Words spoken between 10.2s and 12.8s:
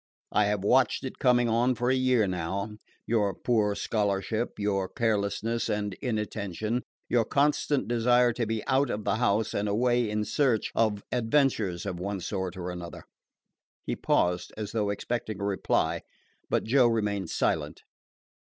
search of adventures of one sort or